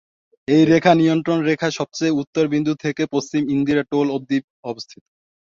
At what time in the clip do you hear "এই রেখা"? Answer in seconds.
0.47-0.91